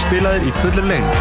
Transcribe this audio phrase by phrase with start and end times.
[0.00, 1.14] verða spilaðir í fullir lengt.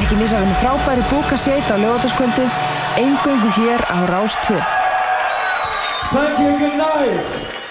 [0.00, 2.46] Ekki missa við með frábæri búkasveit á lögataskvöldi,
[2.98, 4.60] eingöngu hér á Rás 2.
[6.12, 7.61] Thank you, good night.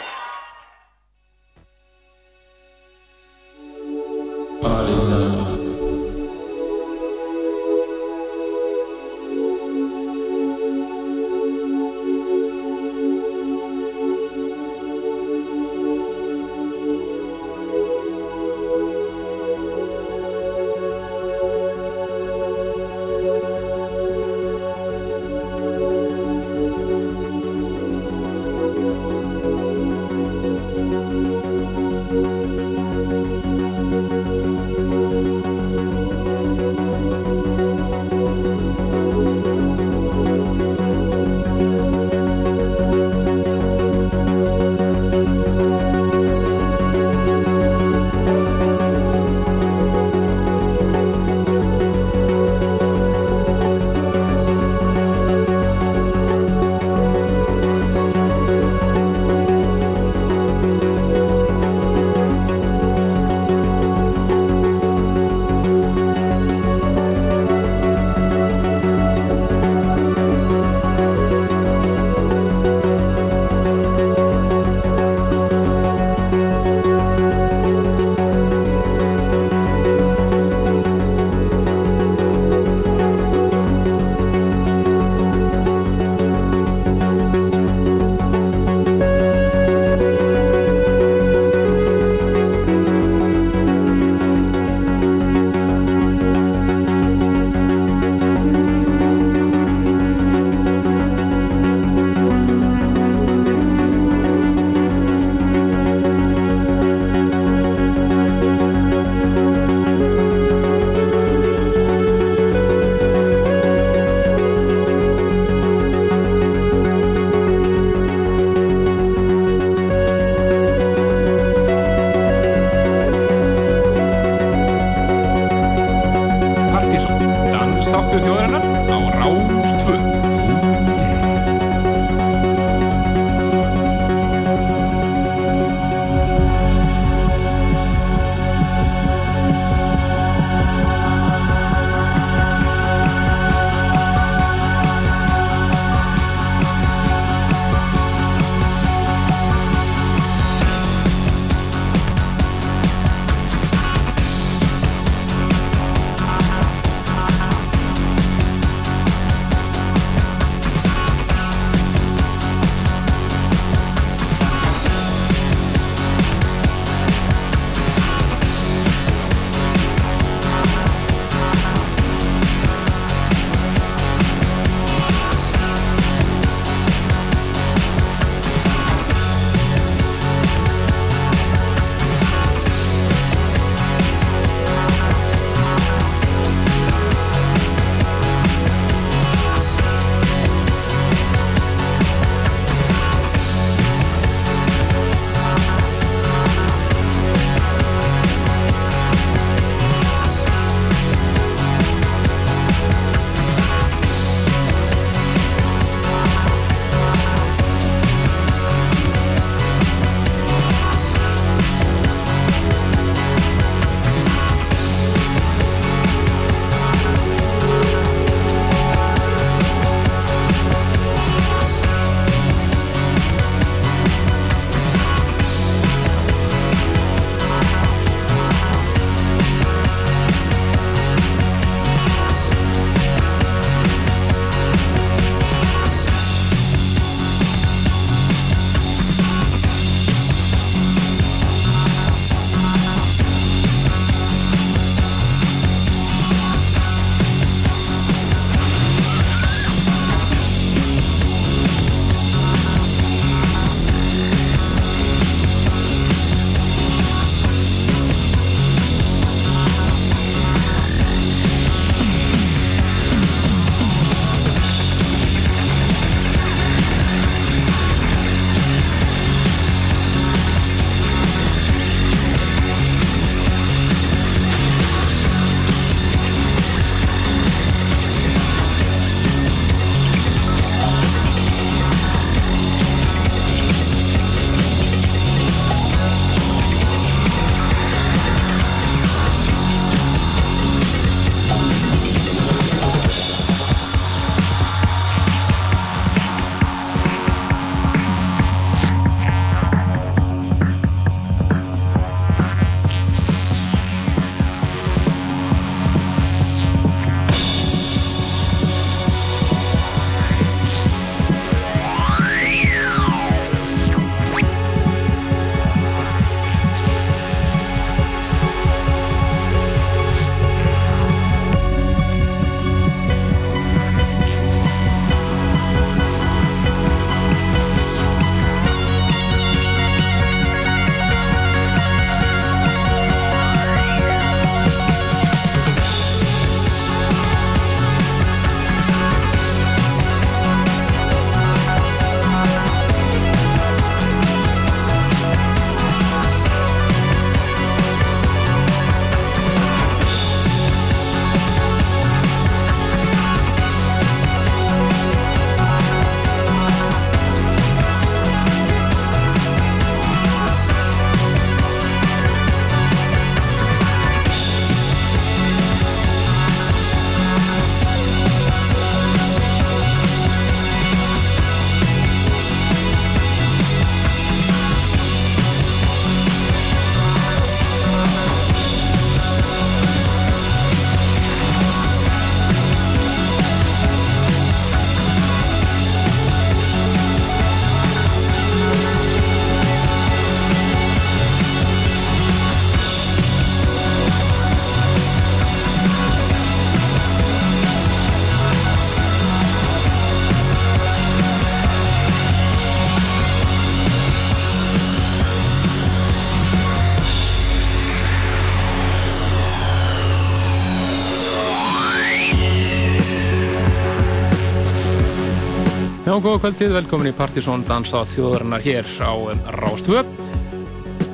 [416.21, 419.09] Já, góða kvöldið, velkomin í Partisón Dansa þjóðarinnar hér á
[419.55, 420.03] Rástvö.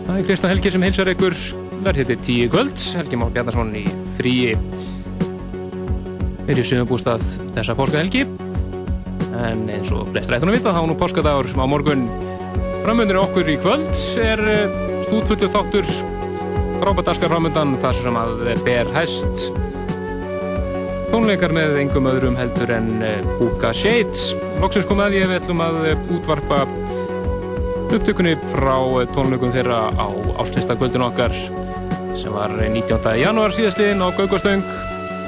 [0.04, 1.36] Það er Kristján Helgi sem hilsar ykkur.
[1.86, 2.74] Verð hitti tíu kvöld.
[2.76, 3.86] Helgi Már Bjarnason í
[4.18, 4.58] fríi
[6.52, 7.24] er í sögubústað
[7.56, 8.26] þessa páskahelgi.
[9.46, 12.04] En eins og flest rættunum vita þá nú páskadagur á morgun.
[12.84, 14.76] Framöndir okkur í kvöld er eh,
[15.08, 15.88] stúdfullu þáttur.
[16.82, 19.48] Frábært askar framöndan þar sem að ber hæst.
[21.16, 25.60] Tónleikar með engum öðrum heldur en eh, Búka Shades Lóksins kom að ég við ætlum
[25.62, 26.64] að eh, útvarpa
[27.94, 30.08] upptökunni frá eh, tónleikum þeirra á
[30.42, 31.36] áslistakvöldinu okkar
[32.18, 32.98] sem var 19.
[33.22, 34.66] januar síðastliðin á Gaugostöng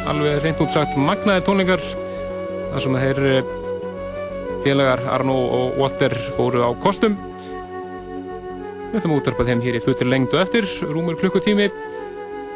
[0.09, 3.53] alveg reynd útsagt magnaði tónleikar þar sem þeir eh,
[4.65, 7.21] félagar Arnó og Walter fóru á kostum.
[8.89, 11.69] Við ætlum að útvarpa þeim hér í futur lengtu eftir rúmur klukkutími.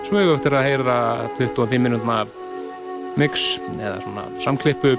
[0.09, 0.99] Við eftir að heyra
[1.37, 2.23] 25 minútna
[3.13, 4.97] mix eða svona samklippu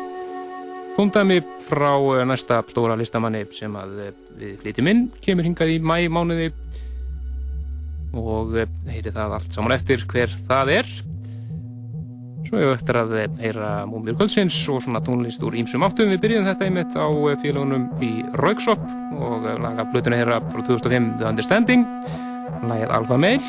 [0.94, 5.80] tóndæmi frá eh, næsta stóra listamanni sem að eh, við flytjum inn, kemur hingað í
[5.82, 6.52] mæ mánuði
[8.14, 10.94] og eh, heyri það allt saman eftir hver það er.
[12.44, 16.12] Svo hefur eftir að heyra múmir kvöldsins og svona tónlist úr ímsum áttum.
[16.12, 17.08] Við byrjum þetta einmitt á
[17.42, 18.84] félagunum í Rauksop
[19.16, 21.88] og laga blötuna heyra frá 2005 The Understanding
[22.68, 23.42] lagið Alfa Mail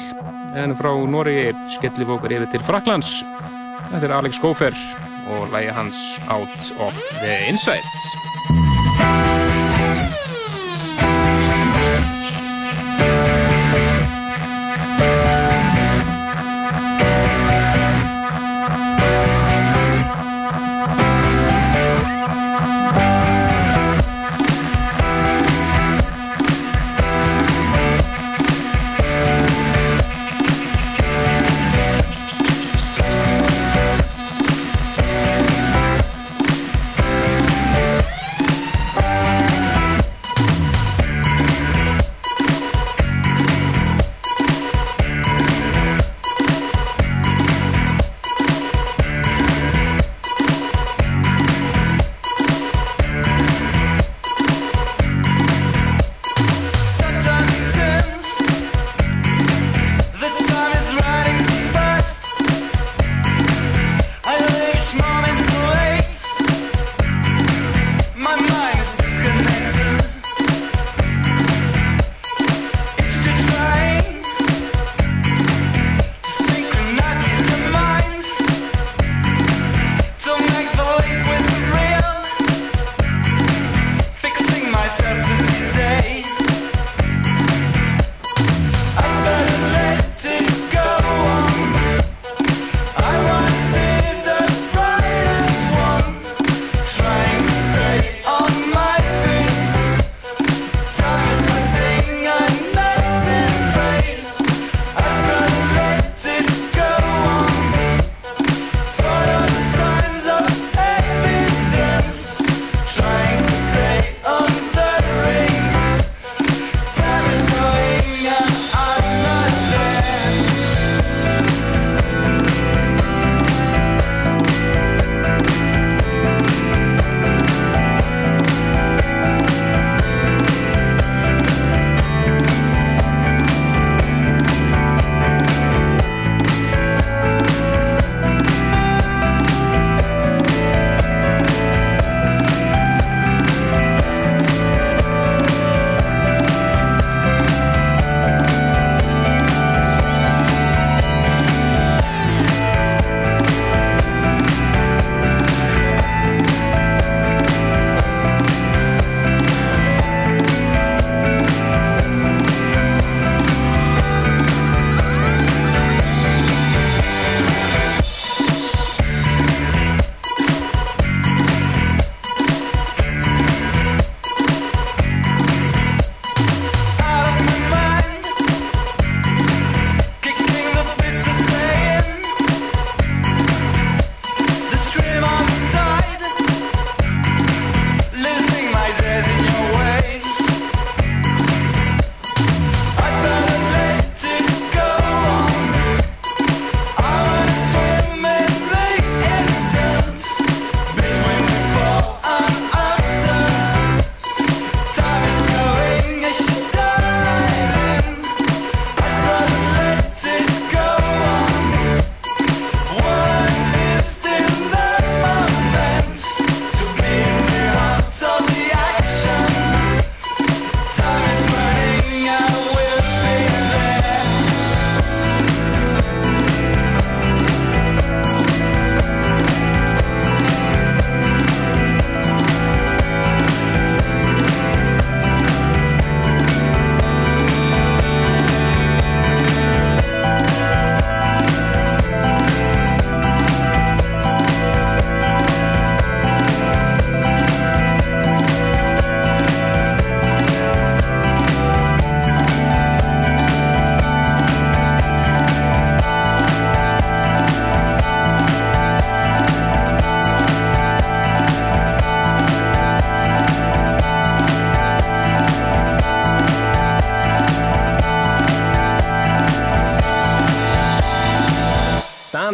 [0.55, 3.19] en frá Nóri skellif okkur yfir til Fraklands
[3.91, 4.73] þetta er Alex Gófer
[5.25, 5.95] og lægi hans
[6.29, 7.85] Out of the Inside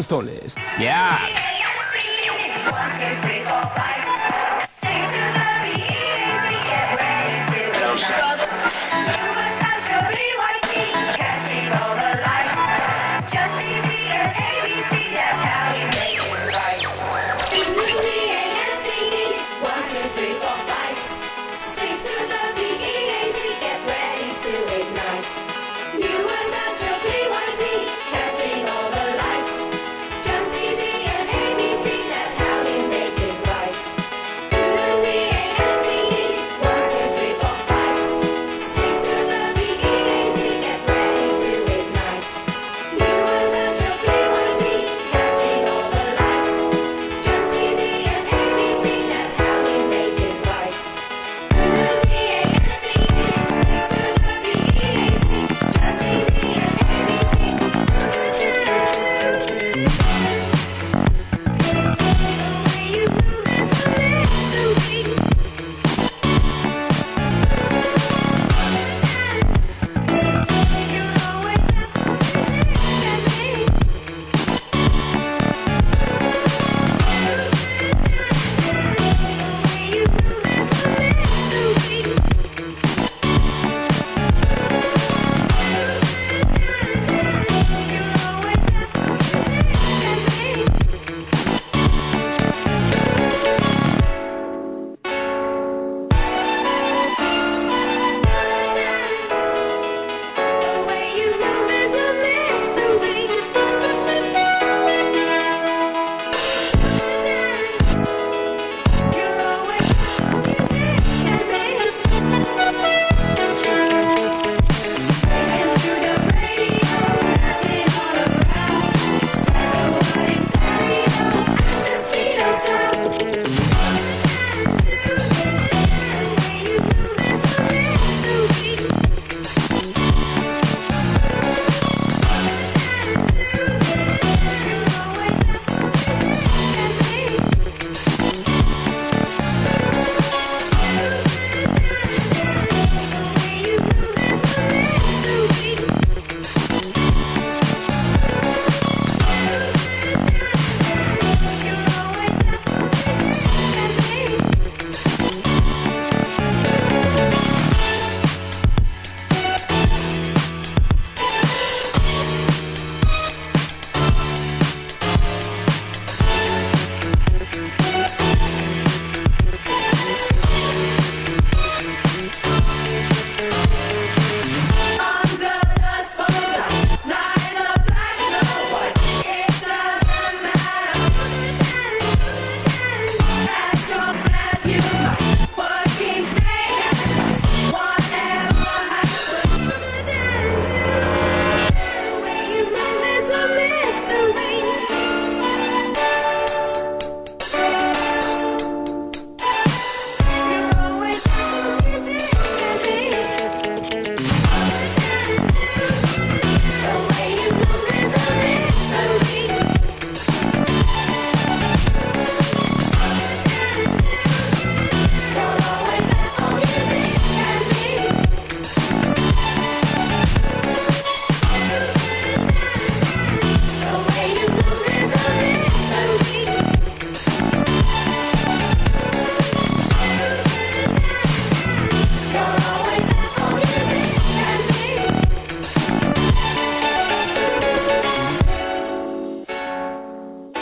[0.01, 0.57] danstónlist.
[0.79, 1.30] Já!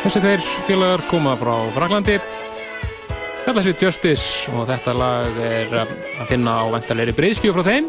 [0.09, 2.15] Þessi þeir félagar koma frá Fraklandi
[3.43, 5.91] Þetta sé Justice og þetta lag er að
[6.31, 7.85] finna á vendalegri breyðskju frá þeim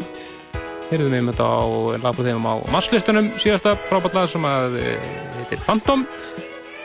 [0.91, 1.65] Heyrðum við þetta á
[2.03, 5.07] lag frá þeim á masslistunum síðasta frábært lag sem að eh,
[5.39, 6.03] heitir Phantom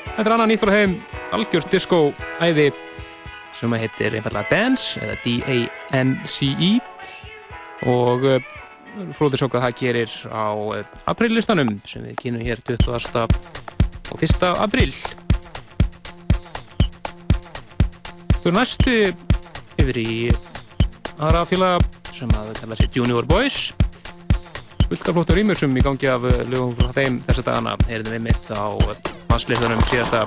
[0.06, 0.94] Þetta er annan nýtt frá þeim
[1.36, 2.00] algjörst disco
[2.40, 2.70] æði
[3.60, 6.72] sem heitir einfallega Dance eða D-A-N-C-E
[7.92, 8.40] og uh,
[9.20, 10.80] fróðið svo hvað það gerir á uh,
[11.12, 13.20] aprillistanum sem við kynum hér 20.
[14.16, 14.50] og 1.
[14.56, 14.92] apríl
[18.46, 18.92] Er næstu
[19.74, 20.10] yfir í
[21.18, 23.72] aðra félaga sem að kalla sér Junior Boys.
[24.84, 27.72] Fullt af flottur rýmur sem í gangi af lögum frá þeim þessa dagana.
[27.88, 28.70] Heyrðum við mitt á
[29.32, 30.22] basslistanum síðasta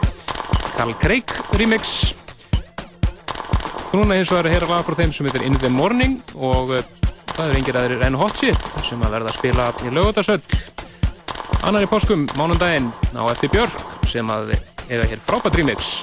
[0.74, 2.12] Carl Craig remix.
[3.88, 6.76] Og núna hins vegar að heyra lag frá þeim sem heitir In the Morning og
[6.76, 6.84] uh,
[7.38, 10.44] það er engir aðrir enn hot shit sem að verða að spila í lögutarsöll
[11.64, 14.58] annar í páskum, mánundaginn á eftir Björk sem að
[14.90, 16.02] eiga hér frábært remix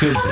[0.00, 0.29] Jáls og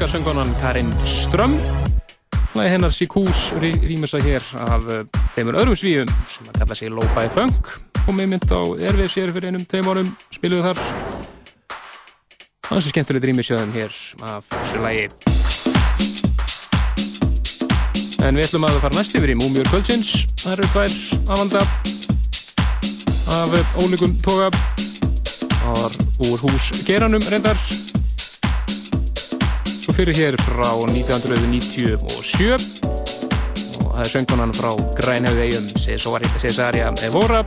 [0.00, 1.60] sænska söngunan Karin Ström
[2.54, 4.82] Lagi hennar Sikús rýmisa hér af
[5.34, 7.68] þeimur öðrum svíum sem að kalla sig Lo-Fi Funk.
[8.08, 10.80] Og með mynd á Erfið sér fyrir einum tveim árum spiluðu þar.
[12.70, 13.92] Hansi skemmtilegt rýmisjöðum hér
[14.24, 15.04] af þessu lagi.
[18.24, 20.14] En við ætlum að fara næst yfir í Múmjör Kvöldsins.
[20.40, 20.96] Það eru tvær
[21.28, 21.66] afanda
[23.36, 24.48] af ólíkum toga.
[25.60, 27.89] Það var úr hús geranum reyndar
[30.00, 35.66] fyrir hér frá 1997 og það er söngkonan frá Grænhöfði eigum
[36.40, 37.44] Cesaria Evora.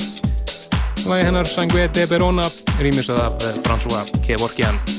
[1.09, 2.45] Lagi hennar Sangue de Verona
[2.77, 4.92] rýmisað af François Kevorkian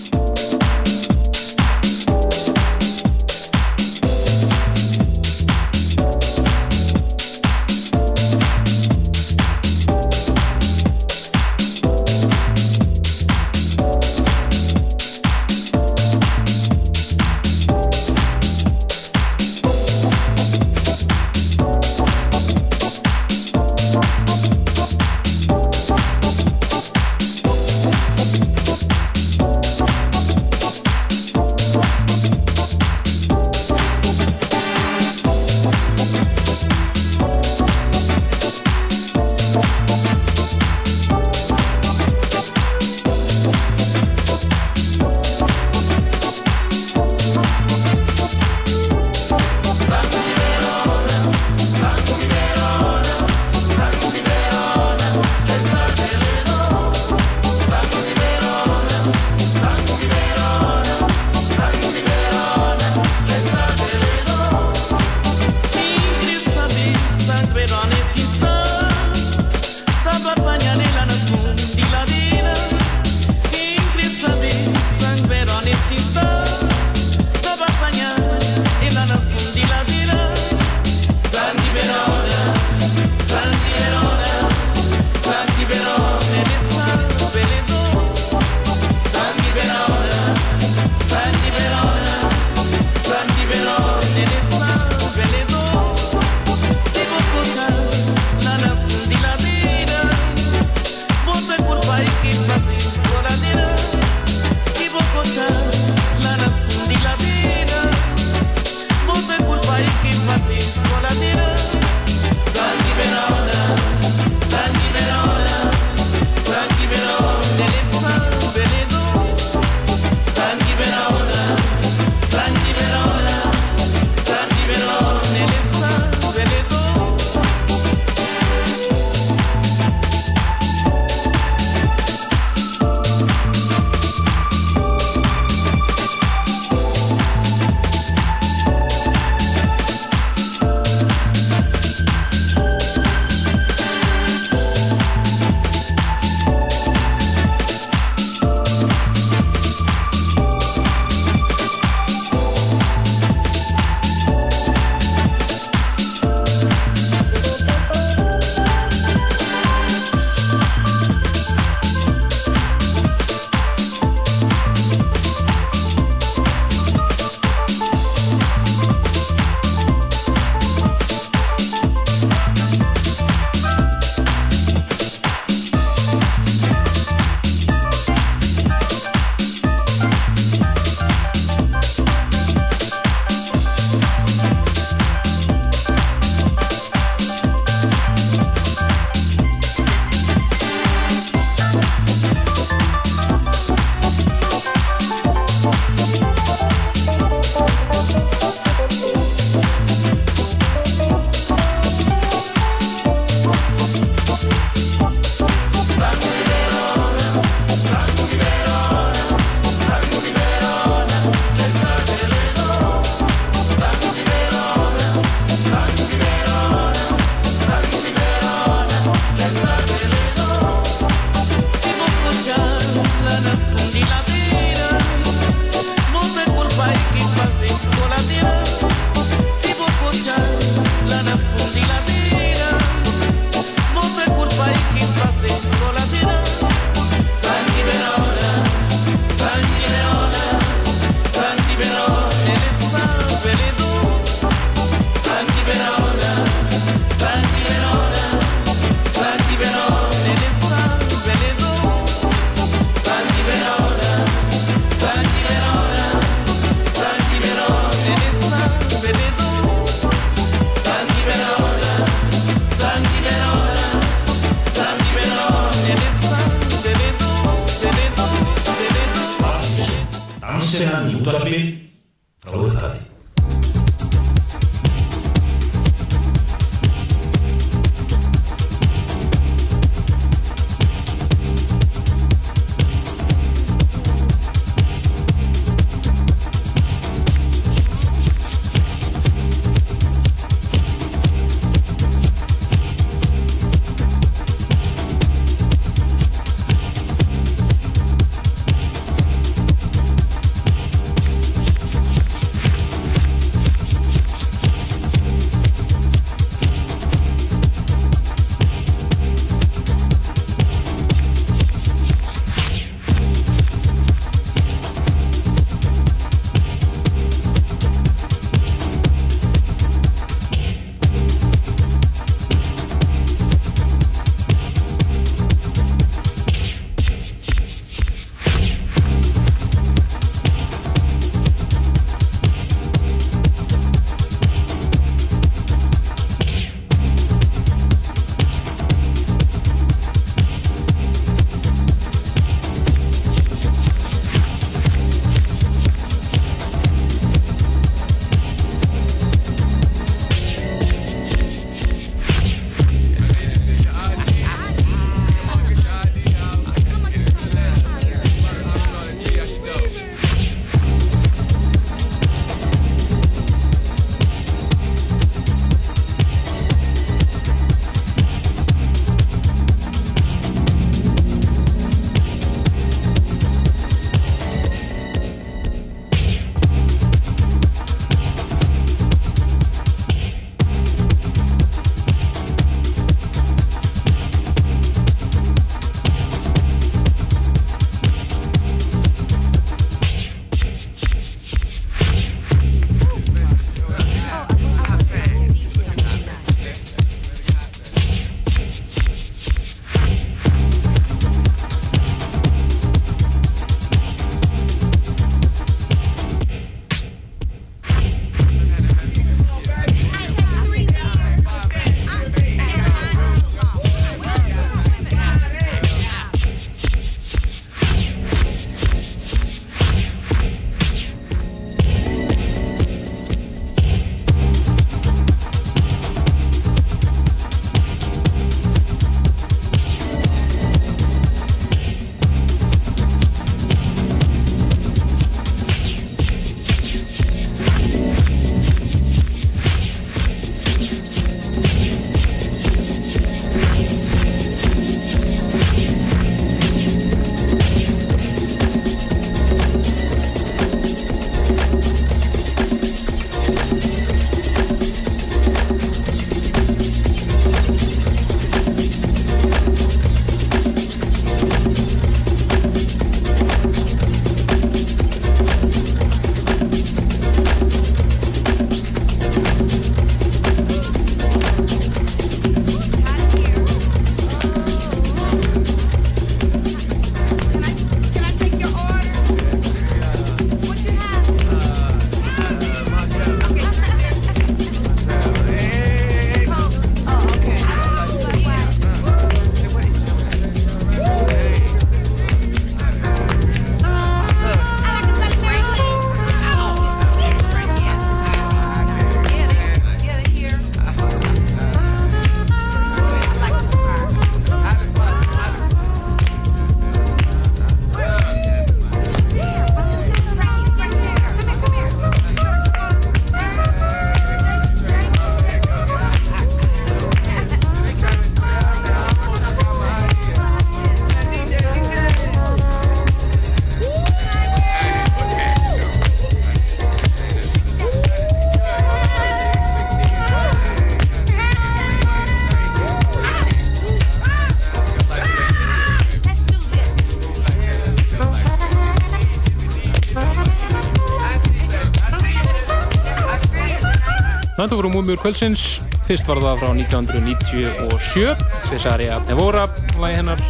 [544.65, 545.63] Þetta voru múmjur kvöldsins.
[546.09, 548.31] Fyrst var það frá 1997
[548.65, 549.67] Cesaria Evora
[550.01, 550.41] Lægi hennar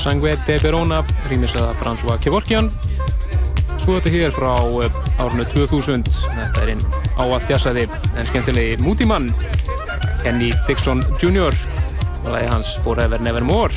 [0.00, 2.70] Sangue de Verona Rýmisaða François Kevorkian.
[3.76, 4.54] Svo þetta hér frá
[4.86, 6.80] eh, árinu 2000 Þetta er einn
[7.20, 7.84] áallt jæsaði
[8.16, 9.28] en skemmtilegi mútimann
[10.22, 11.52] Kenny Dixon Jr.
[12.32, 13.76] Lægi hans Forever Nevermore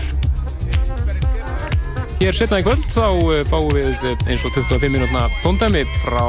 [2.24, 6.24] hér setna í kvöld þá uh, fáum við uh, eins og 25 minútna tóndæmi frá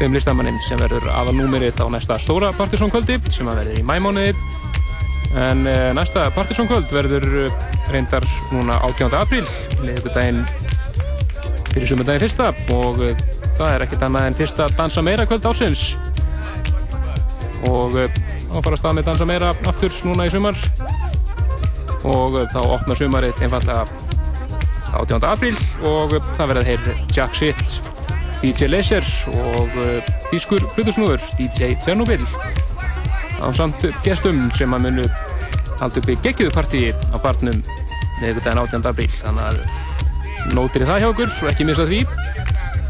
[0.00, 3.84] þeim listamanninn sem verður aðal númerið á næsta stóra Partiðsson kvöldi sem að verður í
[3.84, 4.32] mæmániði
[5.38, 8.24] en uh, næsta Partiðsson kvöld verður uh, reyndar
[8.54, 9.12] núna 18.
[9.18, 9.44] apríl
[9.82, 10.40] miðvikudaginn
[11.70, 13.26] fyrir sumundaginn fyrsta og uh,
[13.58, 15.84] það er ekkert annað en fyrsta dansa meira kvöld ásins
[17.68, 20.56] og þá fara að stað með dansa meira aftur núna í sumar
[22.08, 23.84] og þá opna sumarið einfallega
[24.96, 25.28] 18.
[25.28, 25.54] apríl
[25.86, 27.80] og það verða þeir Jack Shit,
[28.40, 32.22] DJ Laser og uh, Þýskur Frutusnúður, DJ Tjernobyl
[33.40, 35.06] á samt gestum sem að munu
[35.80, 37.60] halda upp í geggjöðu partíi á barnum
[38.20, 38.88] með daginn 18.
[38.90, 42.00] apríl þannig að nótir það hjá okkur og ekki missa því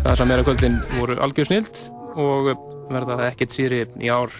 [0.04, 1.84] það sem er að kvöldin voru algjör snild
[2.18, 2.54] og
[2.90, 4.34] verða það ekkert síðri í ár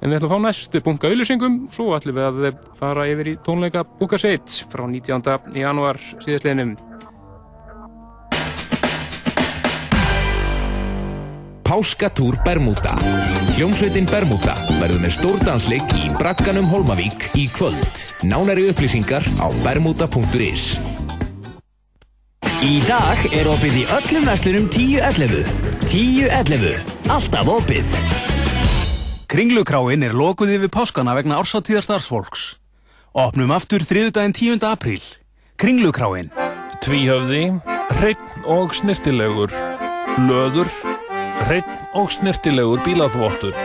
[0.00, 3.34] En við ætlum að fá næstu bunga auðlýsingum, svo ætlum við að fara yfir í
[3.44, 5.26] tónleika Búka Seit frá 19.
[5.60, 6.72] januar síðastliðinum.
[11.70, 12.96] Páskatúr Bermuda
[13.54, 18.00] Hljómsveitin Bermuda verður með stórdansleik í Bragganum Holmavík í kvöld.
[18.26, 20.64] Nánari upplýsingar á bermuda.is
[22.66, 25.46] Í dag er opið í öllum verslunum 10.11.
[25.86, 26.90] 10.11.
[27.06, 27.94] Alltaf opið.
[29.30, 32.56] Kringlukráin er lokuð yfir páskana vegna ársáttíðar starfsfólks.
[33.14, 34.66] Opnum aftur þriðudaginn 10.
[34.66, 35.06] apríl.
[35.54, 36.34] Kringlukráin.
[36.82, 37.44] Tvíhöfði,
[38.00, 39.54] hreitt og snirtilegur.
[40.18, 40.66] Löður,
[41.46, 43.56] hreitt og snirtilegur bílaþvottur.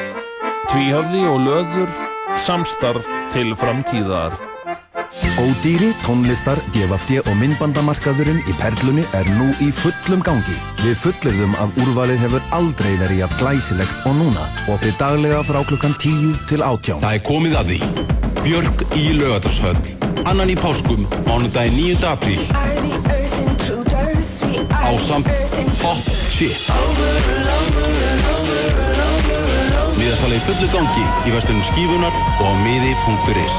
[0.71, 1.95] Tvíhöfði og löður,
[2.41, 4.35] samstarf til framtíðar.
[5.35, 10.55] Ódýri, tónlistar, DFFD og myndbandamarkaðurinn í Perlunni er nú í fullum gangi.
[10.79, 14.47] Við fullirðum að úrvalið hefur aldrei verið jafn glæsilegt og núna.
[14.71, 17.03] Opið daglega frá klukkan 10 til 18.
[17.03, 17.79] Það er komið að því.
[18.45, 19.83] Björk í laugardarshöll.
[20.25, 22.07] Annan í páskum, mánudaginn 9.
[22.15, 23.84] apríl.
[24.05, 25.25] Á samt
[25.81, 25.97] Top
[26.29, 26.67] Shit.
[29.97, 33.55] Miðastalegi fullu gangi í vestunum skífunar og á miði.is.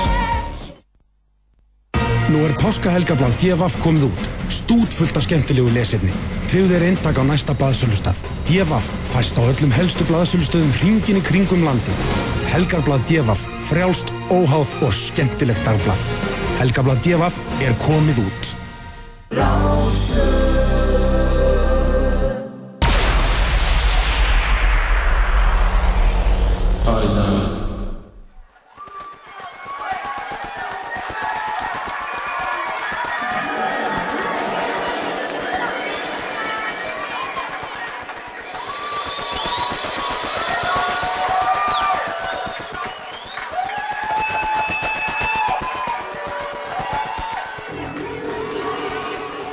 [2.30, 4.28] Nú er páskahelgablað DFF komið út.
[4.55, 6.14] Stút fullt af skemmtilegu lesefni.
[6.53, 8.20] Tryggðu þeir eintak á næsta blaðsölustaf.
[8.47, 12.05] DFF fæst á öllum helstu blaðsölustöðum hringin í kringum landið.
[12.53, 16.07] Helgarblað DFF, frjálst, óháð og skemmtilegt dagblað.
[16.62, 18.56] Helgablað DFF er komið út.
[19.37, 20.47] 老师。
[26.89, 27.56] Oh.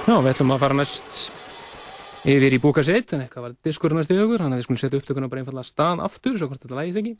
[0.03, 1.19] Já, við ætlum að fara næst
[2.27, 4.79] yfir í Búka Seit, en eitthvað var diskur næst í augur, þannig að við skulum
[4.81, 7.13] setja upptökuna bara einfallega stað aftur, svo hvort þetta lægist ekki.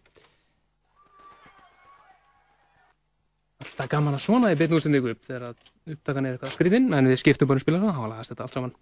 [3.64, 7.08] Alltaf gaman að svona í byrnu útsendingu upp þegar að upptakan er eitthvað skrítinn, en
[7.08, 8.74] við skiptum bara um spilarna, þá lagast þetta allt saman.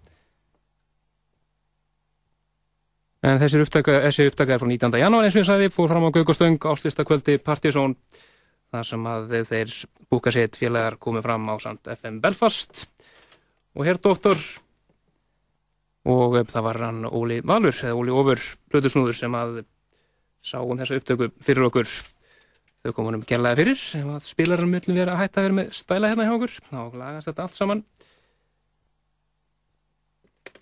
[3.30, 4.98] En þessi upptaka, upptaka er frá 19.
[4.98, 7.94] janúar eins og ég sagði, fór fram á Gaugostöng áslistakvöldi Partizón,
[8.74, 9.76] þar sem að þeir
[10.10, 12.88] Búka Seit félagar komið fram á samt FM Belfast
[13.76, 14.40] og hér doktor.
[16.10, 18.42] Og eh, það var hann Óli Valur eða Óli Ófur
[18.72, 19.62] Plötusnúður sem að
[20.42, 21.90] sá um þessa upptöku fyrir okkur.
[22.82, 26.10] Þau komum um gerlega fyrir sem að spilarinn möllum vera að hætta vera með stæla
[26.10, 26.60] hérna hjá okkur.
[26.72, 27.84] Þá lagast þetta allt saman.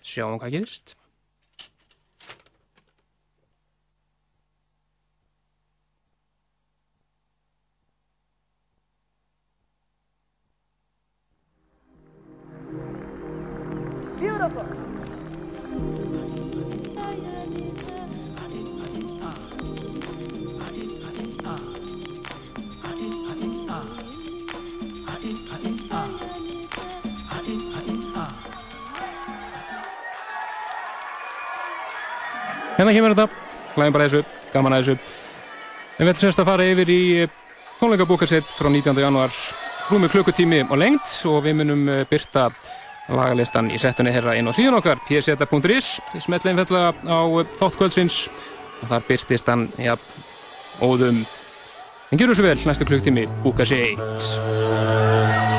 [0.00, 0.99] Sjáum hvað gerist
[14.40, 14.64] Beautiful.
[32.78, 33.28] Hérna kemur þetta,
[33.74, 34.24] hlæðum bara þessu,
[34.54, 34.94] gaman að þessu.
[35.98, 37.00] En við ætlum semst að fara yfir í
[37.76, 39.04] tónleikabókarsett frá 19.
[39.04, 39.40] januar,
[39.92, 42.48] rúmi klukkutími og lengt og við munum eh, byrta
[43.10, 45.92] lagalistan í settunni herra inn á síðan okkar, pseta.is,
[46.22, 47.20] smetla einfallega á
[47.60, 48.22] þáttkvöldsins
[48.80, 49.94] og þar byrtist hann, já,
[50.80, 51.22] óðum.
[52.10, 55.49] En gjörum svo vel, næstu klukkutími, búka sér eitt.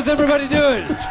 [0.00, 1.09] How's everybody doing?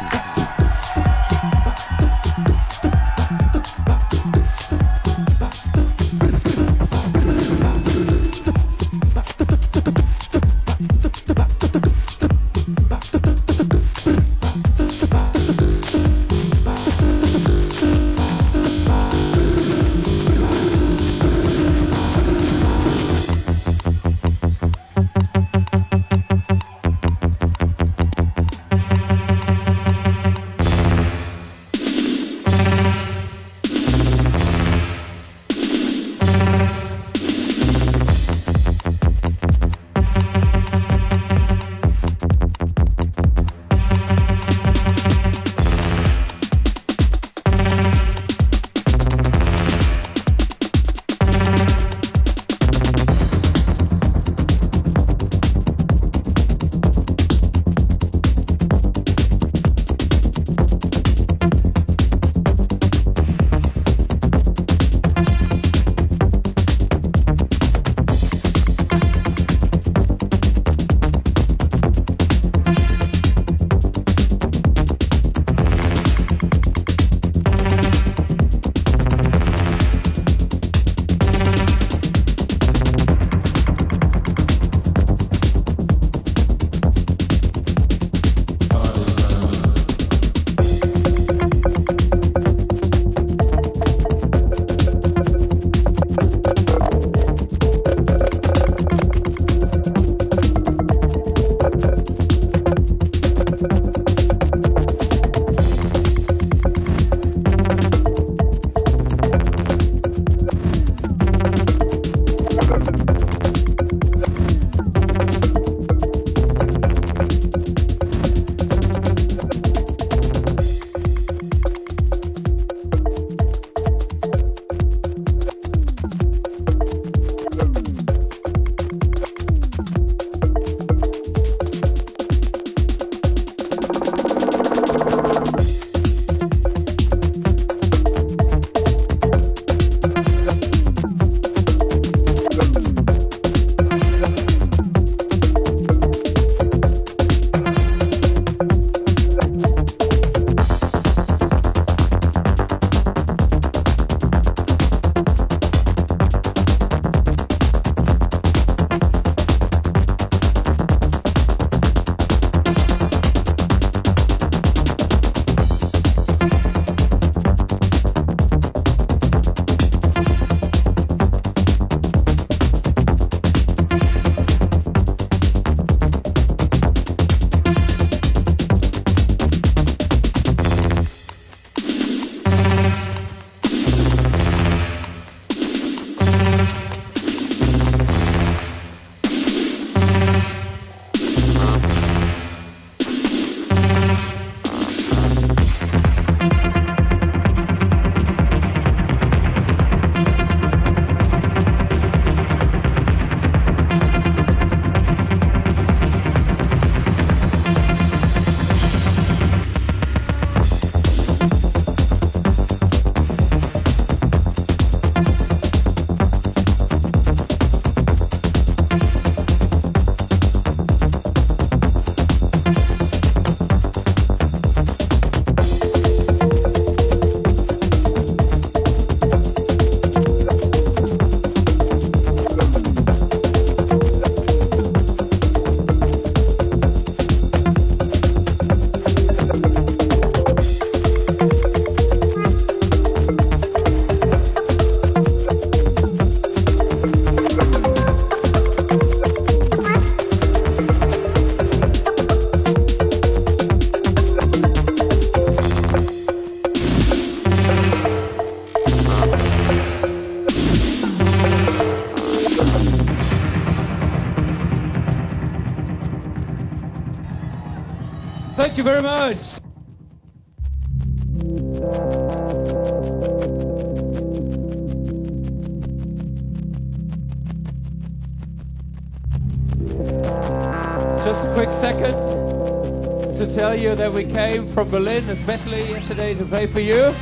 [284.80, 287.12] From Berlin, especially yesterday, to play for you.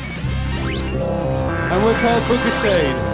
[1.73, 3.08] And we're called Bukashade.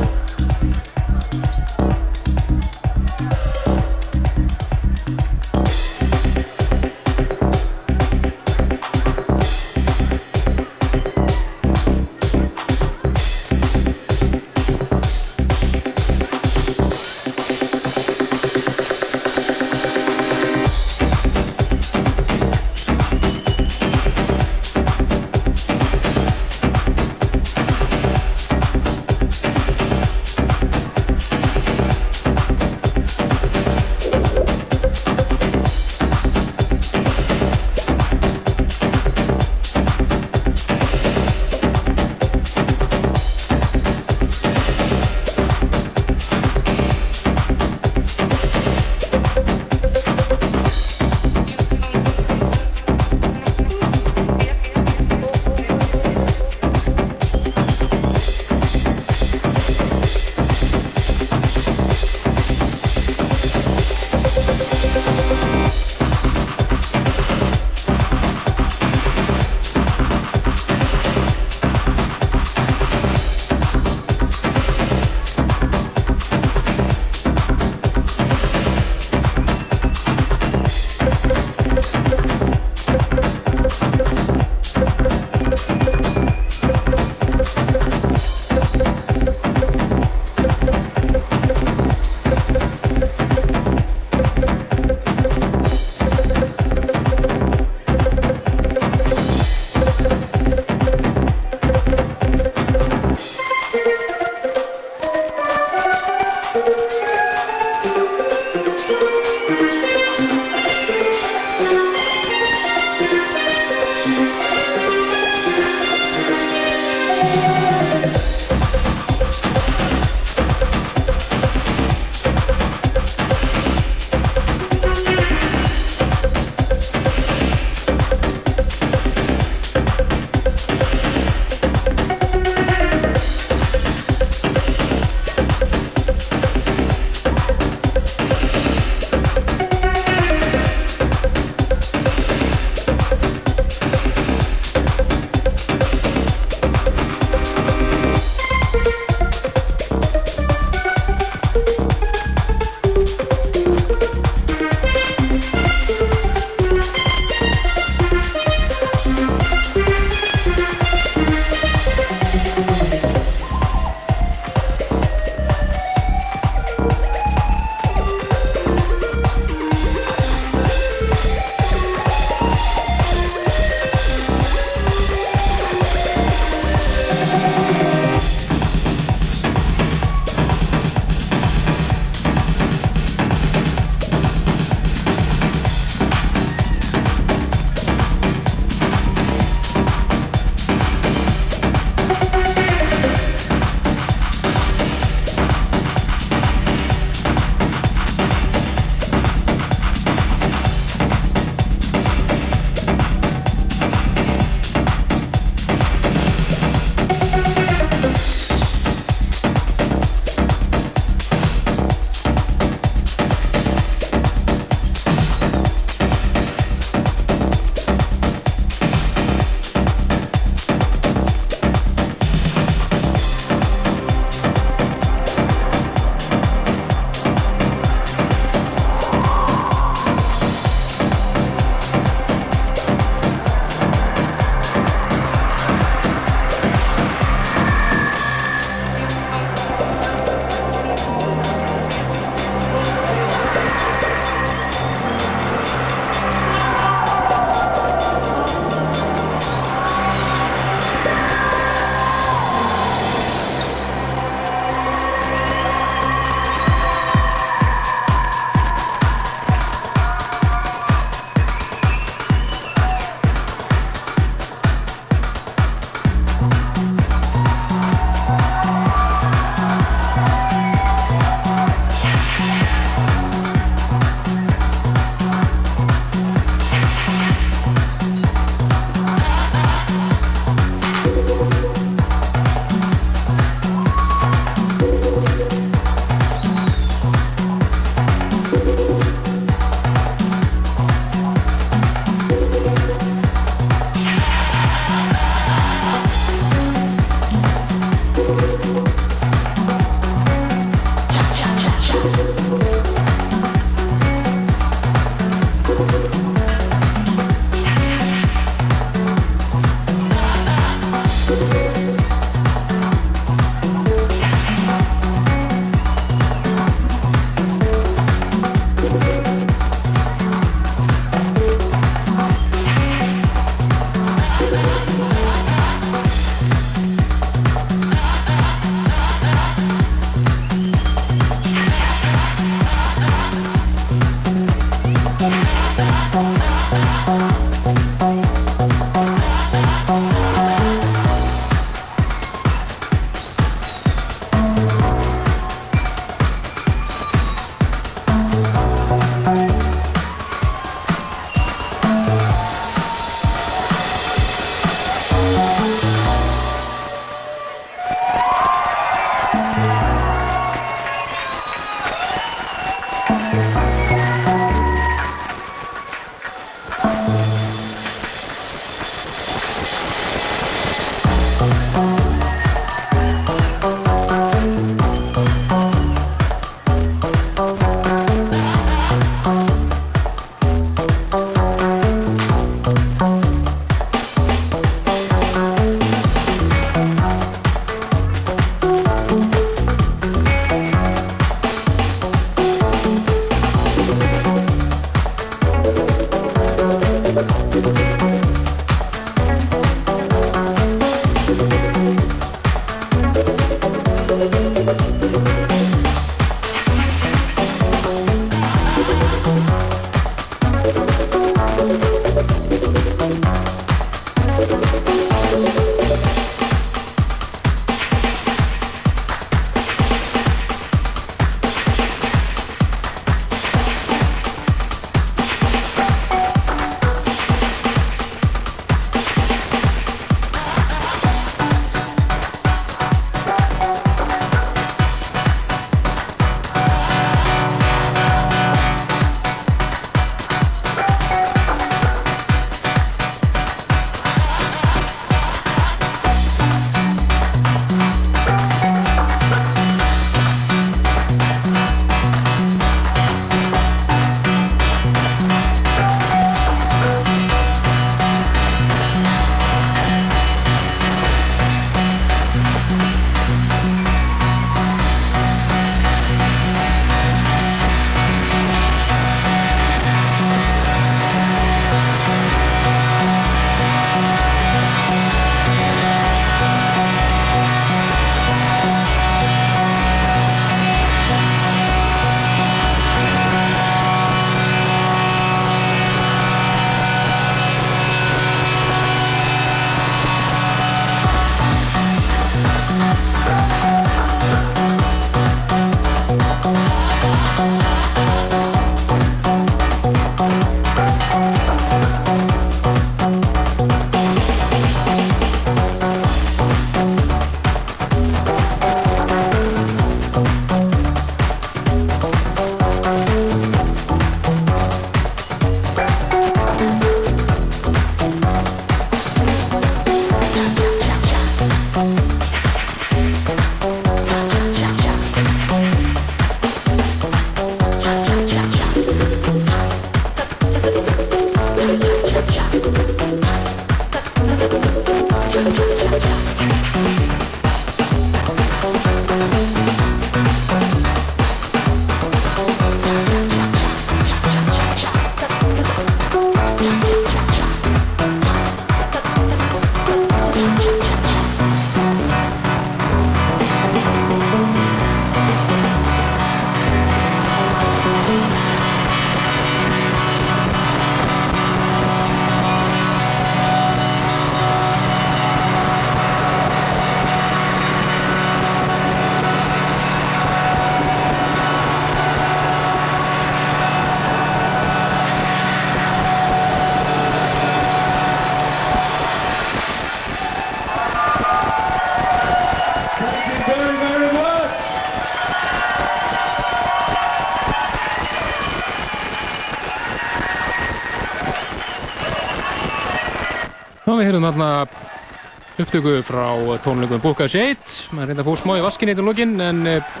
[594.26, 597.62] Heyrðum þarna upptöku frá tónleikum Búka Shade.
[597.94, 600.00] Maður reynda að fór smá í vaskinni í lokin, en uh,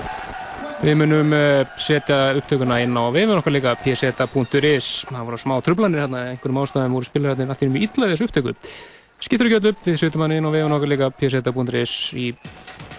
[0.80, 4.88] við munum uh, setja upptökuna inn á vefun okkar líka, pseta.is.
[5.06, 8.56] Það voru smá trublanir hérna, einhverjum ástæðum voru spilararnir allir mjög illa við þessu upptöku.
[9.22, 12.28] Skiptur ekki öll upp, við setjum hann inn á vefun okkar líka, pseta.is í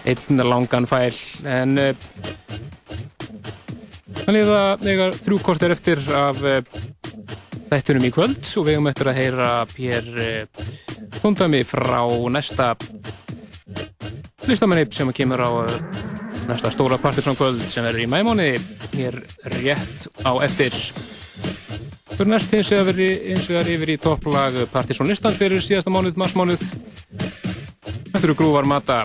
[0.08, 1.12] einn langan fæl,
[1.44, 1.92] en uh,
[4.24, 6.40] það liða þegar þrjú kortir eftir af
[7.68, 10.14] þættunum í kvöld og við höfum eftir að heyra Pér
[11.22, 12.74] Kondami frá næsta
[14.48, 15.78] listamanni sem kemur á eh,
[16.48, 18.50] næsta stóra partisan kvöld sem verður í mæmóni
[18.96, 19.22] hér
[19.58, 20.74] rétt á eftir.
[22.18, 26.64] Fyrir næst hins vegar eins vegar yfir í topplag Partisan listans fyrir síðasta mánuð, marsmánuð
[28.08, 29.04] Þetta eru grúvar mata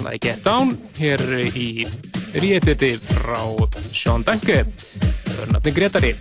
[0.00, 1.20] Like Get Down hér
[1.52, 1.84] í
[2.32, 3.42] réttiti frá
[3.92, 4.62] Sean Danke
[5.42, 6.14] Örnafni Gretari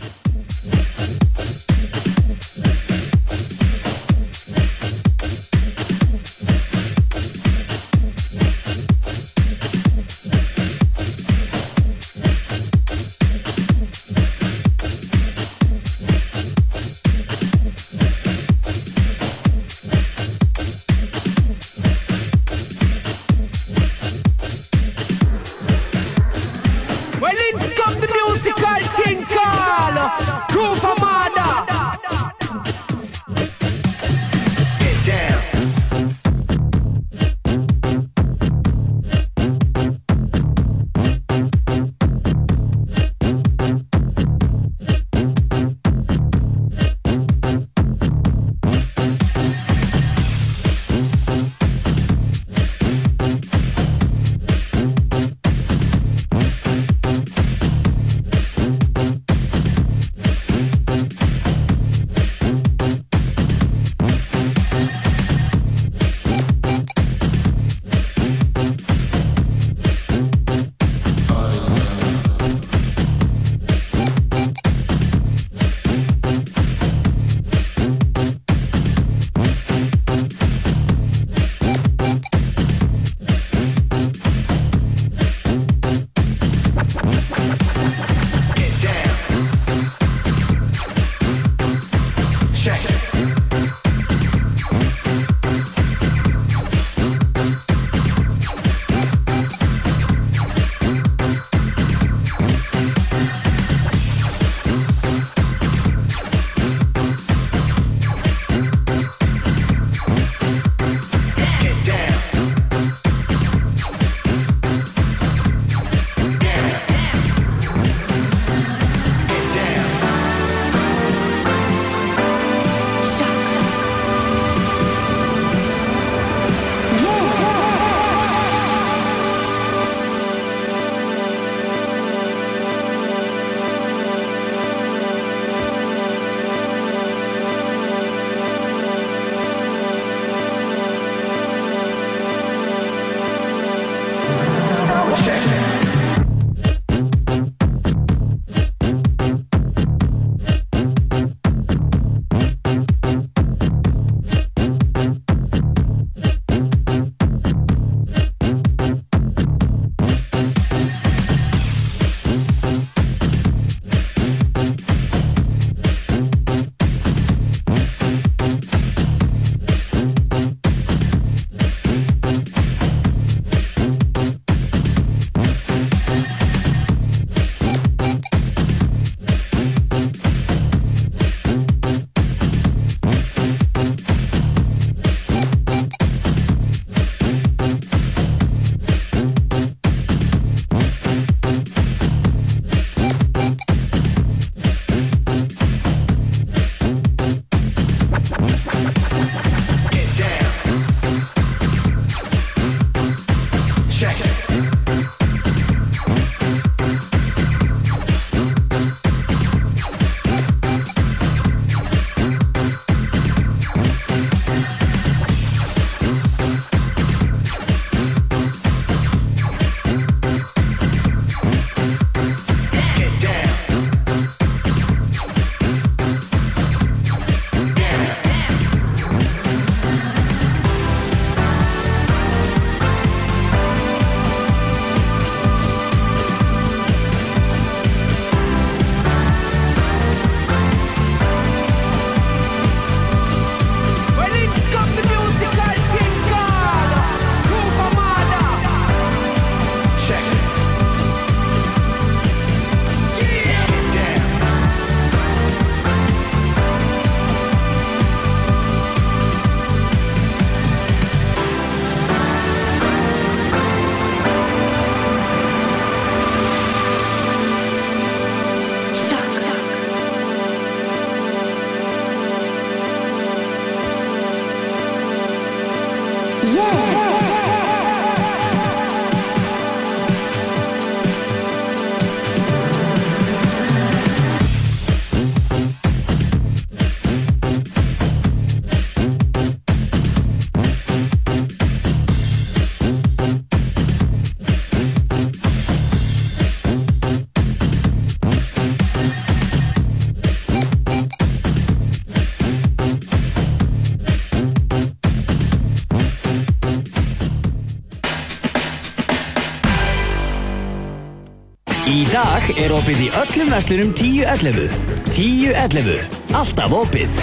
[312.22, 314.73] dag er opið í öllum verslunum 10.11.
[315.15, 316.18] 10.11.
[316.38, 317.22] Alltaf opið.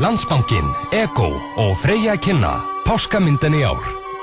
[0.00, 1.28] Landsbankin, Ego
[1.60, 2.54] og Freyja kynna
[2.86, 3.82] Páskamyndan í ár.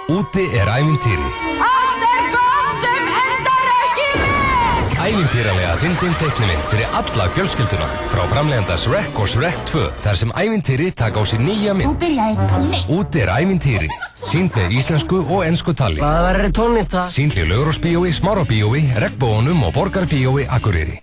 [0.09, 1.30] Úti er ævintýri.
[1.61, 8.80] Allt er gott sem endar ekki með ævintýralega fyndin teiknumynd fyrir alla fjölskylduna frá framleganda
[8.81, 11.99] Shrek og Shrek 2 þar sem ævintýri taka á sér nýja mynd.
[12.01, 13.91] byrjaði Nei Úti er ævintýri,
[14.36, 16.02] sínd með íslensku og ensku tali.
[16.02, 17.12] Hvað verður tónlist það?
[17.14, 20.98] Sínd í Laugrósbíói, Smárabíói, Regbóunum og Borgarbíói Akureyri.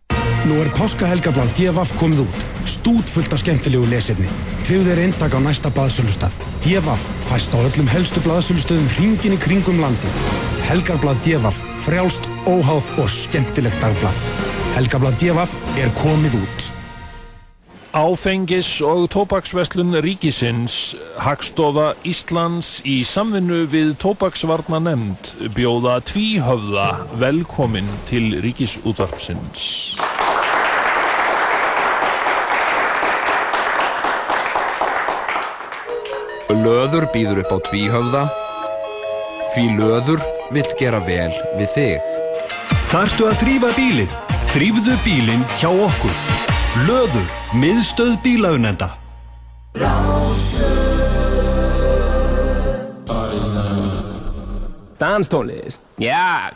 [0.45, 2.43] Nú er páskahelgablað DFF komið út.
[2.69, 4.29] Stút fullt af skemmtilegu lesefni.
[4.67, 6.37] Tryggðu þeir eintak á næsta blaðsölustað.
[6.67, 10.21] DFF fæst á öllum helstu blaðsölustöðum hringin í kringum landið.
[10.69, 14.23] Helgarblað DFF, frjálst, óháð og skemmtilegt dagblað.
[14.77, 16.73] Helgablað DFF er komið út.
[17.93, 26.86] Áfengis og tóbaksverslun ríkisins Hagstofa Íslands í samvinnu við tóbaksvarna nefnd bjóða tvíhöfða
[27.20, 29.66] velkomin til ríkisútvarpsins.
[36.48, 38.24] Löður býður upp á tvíhöfða
[39.52, 40.24] Því löður
[40.56, 42.12] vill gera vel við þig
[42.89, 44.16] Þarftu að þrýfa bílinn?
[44.52, 46.41] Þrýfðu bílinn hjá okkur.
[46.73, 48.86] Löður, miðstöð bílaunenda.
[54.97, 56.49] Danstónlist, já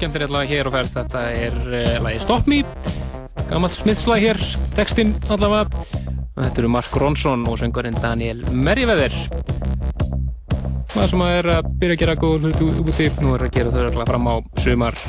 [0.00, 0.94] skemmtilegt lag hér og ferð.
[0.94, 2.62] Þetta er uh, lagi Stop Me.
[3.50, 4.38] Gammalt smitslag hér,
[4.72, 5.68] textinn allavega.
[6.30, 9.12] Og þetta eru Mark Ronson og söngurinn Daniel Merriweather.
[10.94, 13.82] Maður sem er að byrja að gera góð hluti úti, nú er að gera þau
[13.82, 15.00] allavega fram á sumar.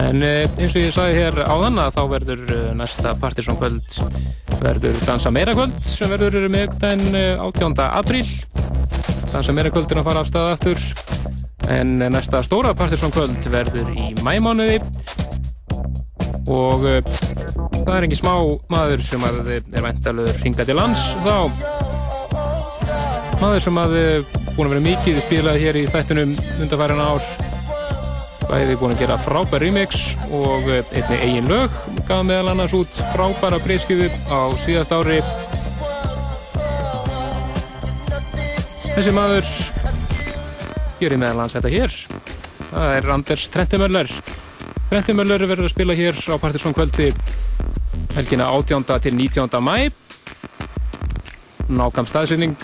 [0.00, 4.00] En uh, eins og ég sagði hér áðan að þá verður uh, næsta Partisan kvöld
[4.64, 7.04] verður Dansa meira kvöld sem verður með den
[7.36, 7.76] 18.
[7.90, 8.24] apríl.
[9.34, 11.03] Dansa meira kvöldin að fara af stað aftur
[11.74, 14.78] en næsta stóra Partisan kvöld verður í mæmánuði
[16.50, 16.98] og uh,
[17.84, 18.34] það er engin smá
[18.72, 21.36] maður sem að er væntalur hringa til lands þá.
[23.40, 27.30] Maður sem að er búin að vera mikið spilað hér í þættunum undanfærin ár.
[28.44, 31.74] Bæði búin að gera frábær remix og einni eigin lög.
[32.08, 35.22] Gaf meðal annars út frábæra breyskjöfu á síðast ári.
[38.94, 39.48] Þessi maður
[41.04, 41.94] gerir meðal annars þetta hér
[42.70, 44.12] það er Anders Trentimöller
[44.88, 47.10] Trentimöller verður að spila hér á Partiðsson kvöldi
[48.14, 48.86] helgina 18.
[49.04, 49.58] til 19.
[49.60, 49.90] mæ
[51.68, 52.56] nákvæm staðsynning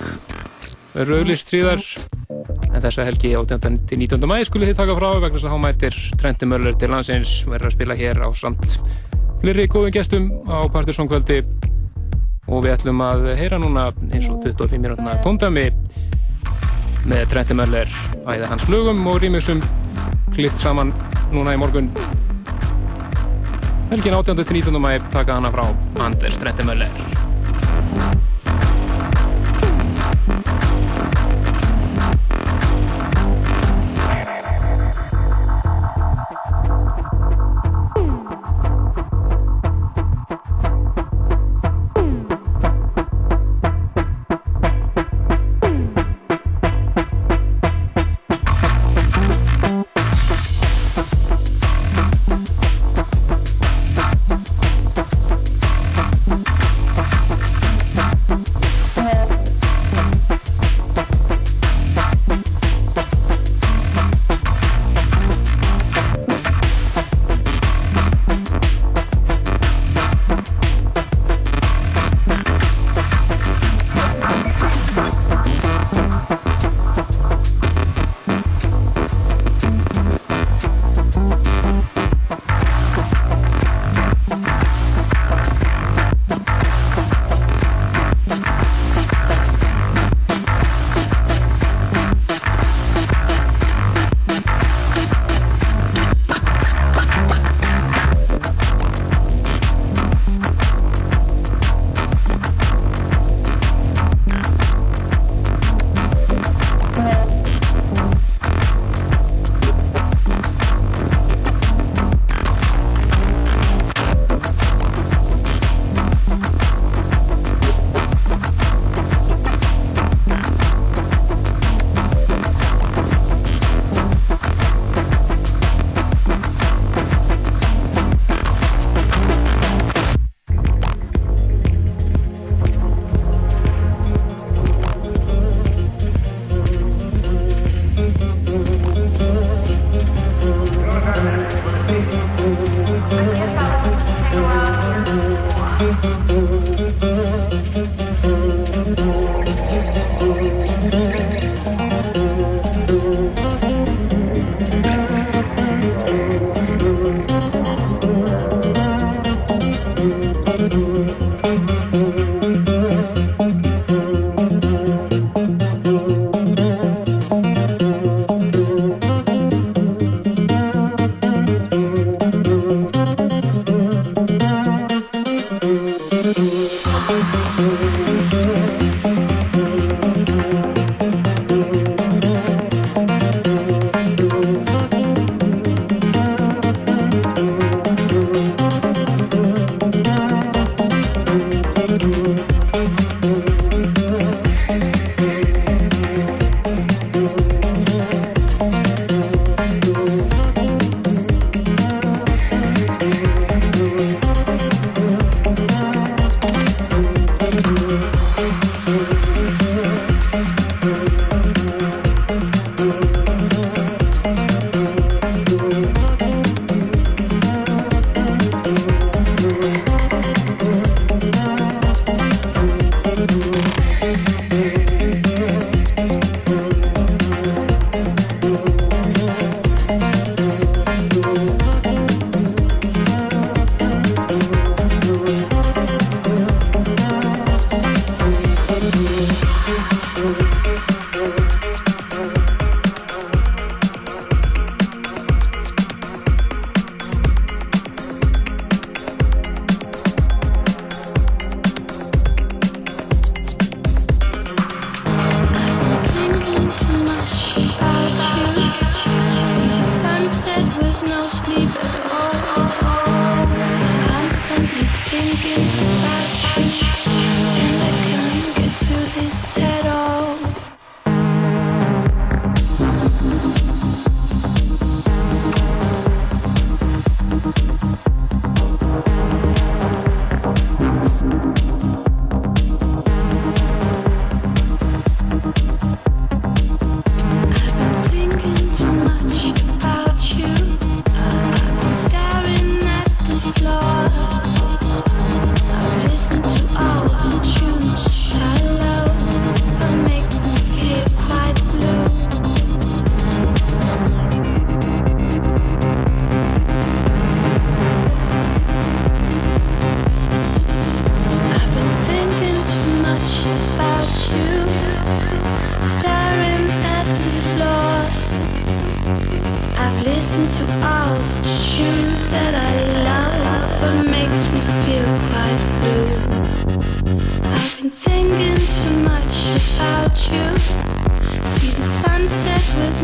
[0.94, 1.84] verður auðlist síðar
[2.70, 3.80] en þessa helgi 18.
[3.90, 4.24] til 19.
[4.30, 7.76] mæ skulle þið taka frá vegna þess að þá mætir Trentimöller til landsins verður að
[7.76, 8.80] spila hér á samt
[9.42, 11.42] fleiri góðum gestum á Partiðsson kvöldi
[12.50, 15.68] og við ætlum að heyra núna eins og 25 minútna tóndami
[17.08, 17.88] með Trenti Möller
[18.26, 19.62] bæði hans lögum og rýmixum
[20.34, 20.92] klift saman
[21.32, 21.88] núna í morgun
[23.90, 24.44] helgin 18.
[24.44, 24.78] til 19.
[24.82, 25.66] mæ taka hana frá
[26.04, 26.66] Anders Trenti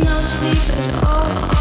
[0.05, 1.56] no sleep at all.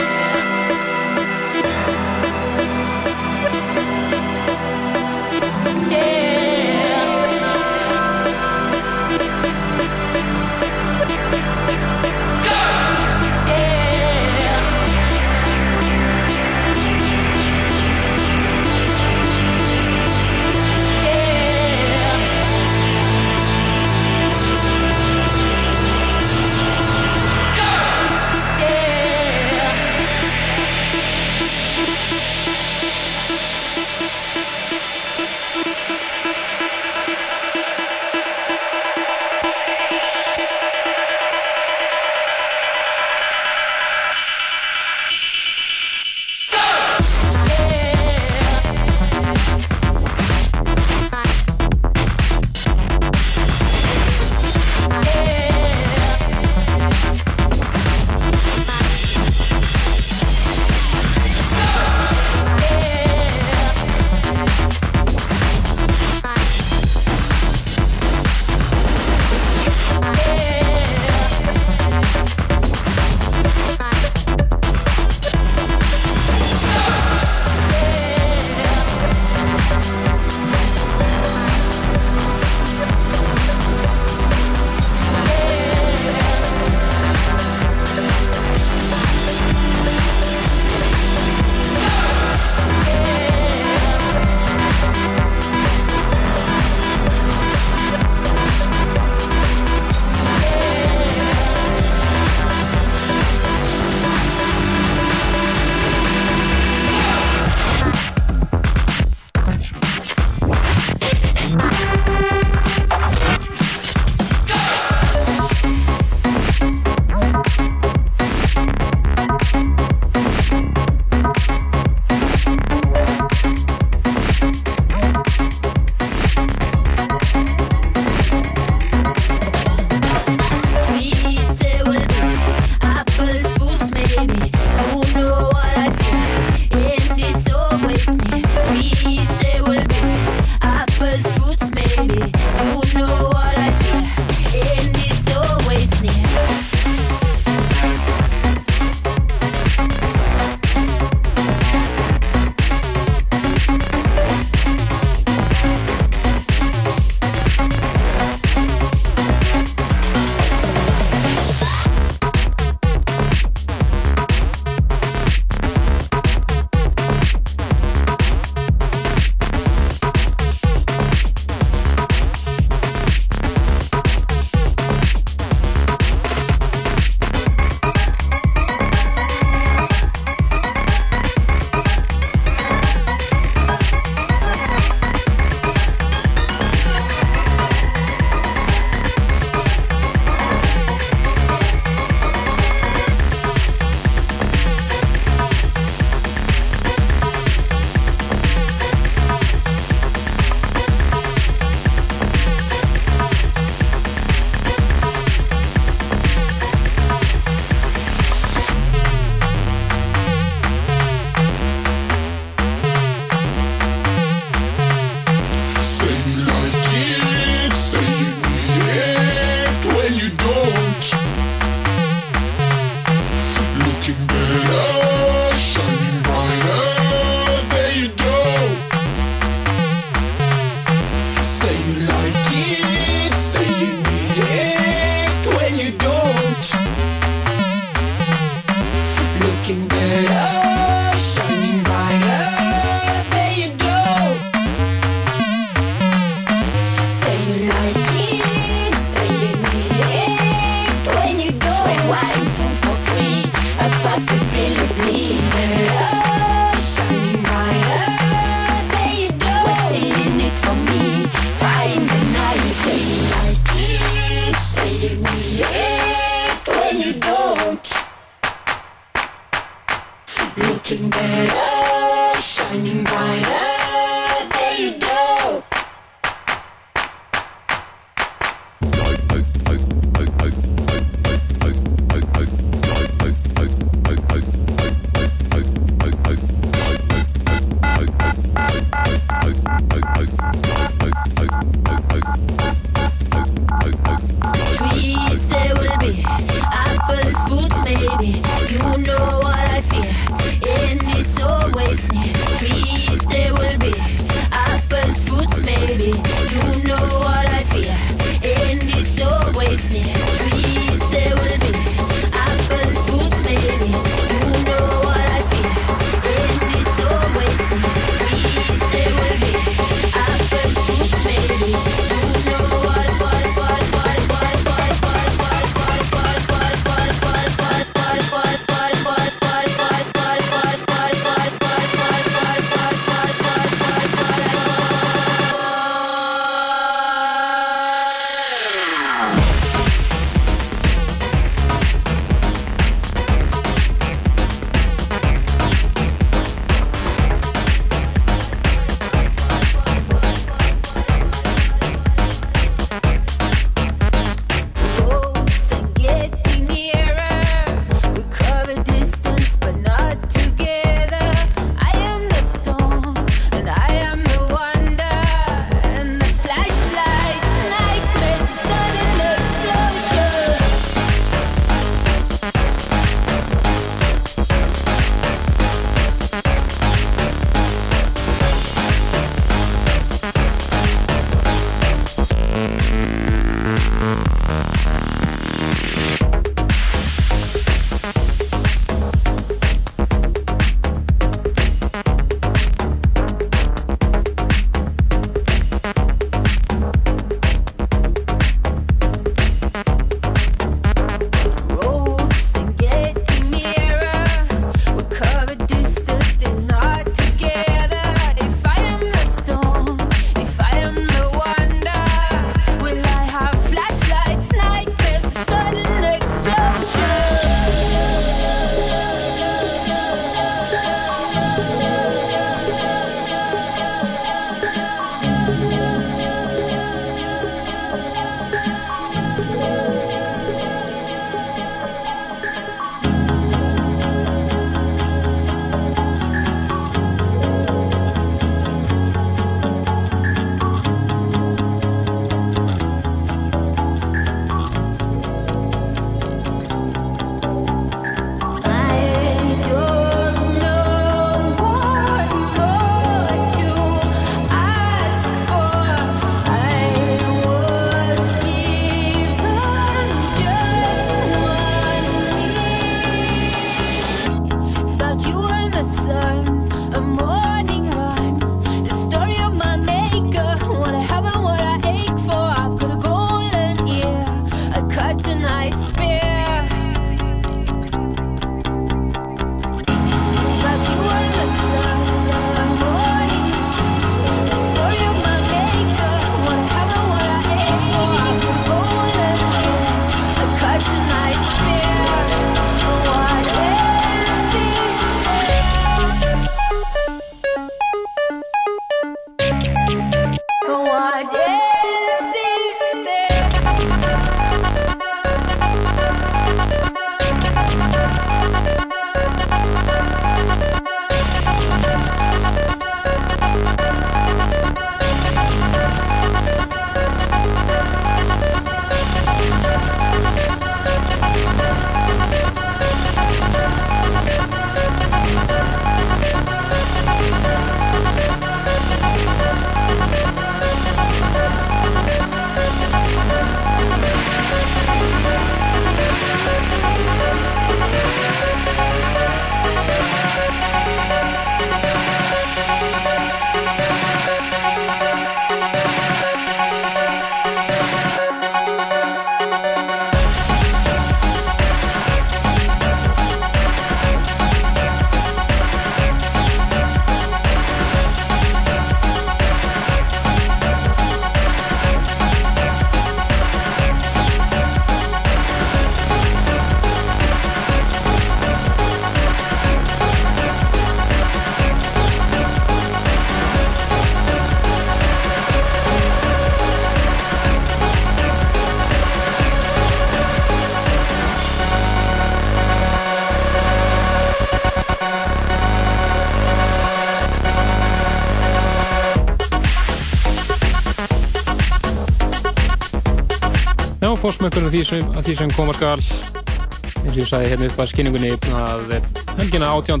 [594.24, 596.00] Fórsmökkurinn því sem, sem koma skal.
[596.00, 598.94] Eins og ég sagði hérna upp að skynningunni að
[599.36, 600.00] helgina 18.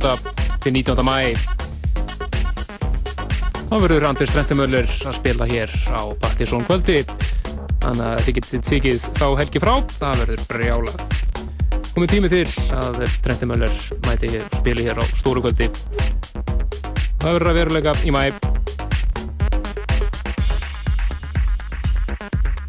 [0.64, 1.04] til 19.
[1.04, 1.34] mæ
[3.68, 7.02] þá verður Andri Strentumöller að spila hér á Partisón kvöldi
[7.82, 9.74] þannig að þið getið þykið þá helgi frá.
[9.98, 11.04] Það verður brjálað.
[11.90, 12.46] Komið tími til
[12.78, 15.68] að Strentumöller mæti spili hér á stóru kvöldi.
[17.20, 18.43] Það verður að veruleika í mæ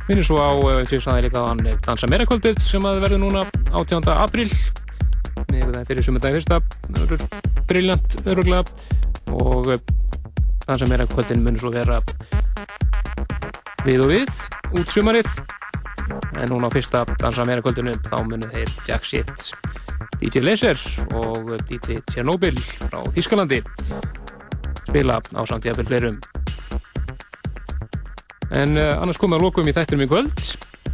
[0.05, 3.01] Minnum svo á, eh, og ég sagði líka á hann, Dansa meira kvöldið sem að
[3.01, 3.41] verður núna
[3.73, 4.05] 18.
[4.13, 4.51] apríl.
[5.49, 6.59] Með það fyrir sumundagi fyrsta
[7.65, 8.63] briljant öruglega
[9.33, 9.79] og eh,
[10.67, 12.01] Dansa meira kvöldin munur svo vera
[13.85, 14.29] við og við
[14.77, 15.31] út sumarið.
[16.37, 19.55] En núna á fyrsta Dansa meira kvöldinu þá munur þeir Jack Shit
[20.21, 20.77] DJ Laser
[21.17, 23.63] og DJ Chernobyl frá Þískalandi
[24.85, 26.19] spila á samt jafnvel fleirum
[28.55, 30.43] En uh, annars komum við að lokum í þættinum í kvöld.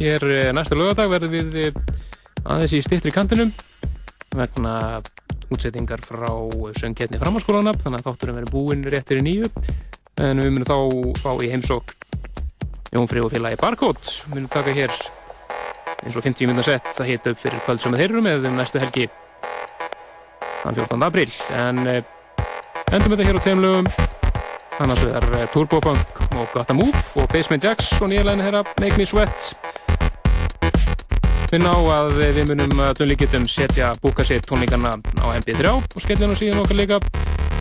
[0.00, 1.82] Hér uh, næsta lögadag verðum við uh,
[2.42, 3.52] aðeins í stittri kantinum
[4.34, 5.00] vegna
[5.52, 6.30] útsettingar frá
[6.78, 9.50] söngkettni framhalskólana þannig að þátturum verður búinn rétt fyrir nýju
[10.22, 11.92] en við munum þá fá í heimsók
[12.92, 14.94] Jón Frey og félagi Barcode við munum taka hér
[16.02, 18.58] eins og 50 minna sett að hita upp fyrir kvöld sem þeir eru með um
[18.58, 19.10] næstu helgi
[20.64, 21.06] þann 14.
[21.10, 24.21] apríl en endum þetta hér á tveim lögum
[24.82, 28.98] annars vegar uh, Turbopunk og Gotta Move og Basement Jacks og nýja læni þeirra Make
[28.98, 29.52] Me Sweat.
[31.52, 32.80] Við ná að við munum
[33.20, 37.00] getum setja búka sér tónleikarna á MP3 og skellinu síðan okkar líka.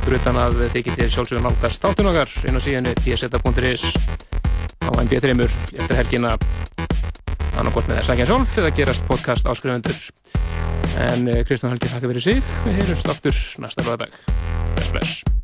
[0.05, 3.83] Brutan að þið getið sjálfsögur nálgast áttun okkar inn á síðan pseta.is
[4.81, 6.37] á MP3 eftir helgina.
[7.59, 9.99] Annarkort með þess að ekki sjálf eða gerast podcast áskrifundur
[11.01, 12.41] en Kristján Helgi þakka fyrir sig.
[12.65, 14.15] Við heyrumst aftur næsta lögadag
[14.75, 15.40] bless bless